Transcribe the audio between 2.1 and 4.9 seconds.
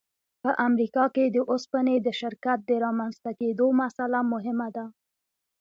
شرکت د رامنځته کېدو مسأله مهمه ده